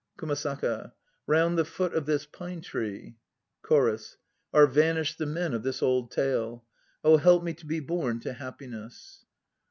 [0.17, 0.93] KUMASAKA.
[1.27, 3.17] Round the foot of this pine tree
[3.61, 4.17] CHORUS.
[4.51, 6.65] Are vanished the men of this old tale.
[7.03, 9.25] "Oh, help me to be born to happiness."